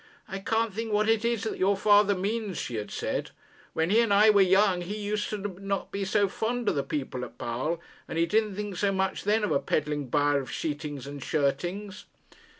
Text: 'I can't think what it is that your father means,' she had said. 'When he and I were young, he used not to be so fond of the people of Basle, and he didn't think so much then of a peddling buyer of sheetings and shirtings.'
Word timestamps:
'I 0.27 0.39
can't 0.39 0.73
think 0.73 0.91
what 0.91 1.07
it 1.07 1.23
is 1.23 1.43
that 1.43 1.59
your 1.59 1.77
father 1.77 2.15
means,' 2.15 2.57
she 2.57 2.73
had 2.73 2.89
said. 2.89 3.29
'When 3.73 3.91
he 3.91 3.99
and 4.01 4.11
I 4.11 4.31
were 4.31 4.41
young, 4.41 4.81
he 4.81 4.97
used 4.97 5.31
not 5.61 5.91
to 5.91 5.91
be 5.91 6.05
so 6.05 6.27
fond 6.27 6.67
of 6.69 6.73
the 6.73 6.81
people 6.81 7.23
of 7.23 7.37
Basle, 7.37 7.79
and 8.07 8.17
he 8.17 8.25
didn't 8.25 8.55
think 8.55 8.77
so 8.77 8.91
much 8.91 9.25
then 9.25 9.43
of 9.43 9.51
a 9.51 9.59
peddling 9.59 10.07
buyer 10.07 10.39
of 10.41 10.49
sheetings 10.49 11.05
and 11.05 11.21
shirtings.' 11.23 12.05